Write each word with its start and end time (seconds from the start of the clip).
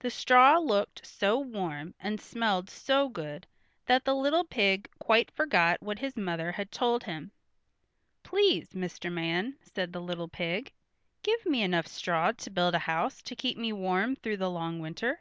The 0.00 0.10
straw 0.10 0.58
looked 0.58 1.06
so 1.06 1.38
warm, 1.38 1.94
and 2.00 2.20
smelled 2.20 2.68
so 2.68 3.08
good 3.08 3.46
that 3.86 4.04
the 4.04 4.12
little 4.16 4.42
pig 4.42 4.90
quite 4.98 5.30
forgot 5.30 5.80
what 5.80 6.00
his 6.00 6.16
mother 6.16 6.50
had 6.50 6.72
told 6.72 7.04
him. 7.04 7.30
"Please, 8.24 8.70
Mr. 8.72 9.08
Man," 9.12 9.56
said 9.62 9.92
the 9.92 10.00
little 10.02 10.26
pig, 10.26 10.72
"give 11.22 11.46
me 11.46 11.62
enough 11.62 11.86
straw 11.86 12.32
to 12.32 12.50
build 12.50 12.74
a 12.74 12.80
house 12.90 13.22
to 13.22 13.36
keep 13.36 13.56
me 13.56 13.72
warm 13.72 14.16
through 14.16 14.38
the 14.38 14.50
long 14.50 14.80
winter." 14.80 15.20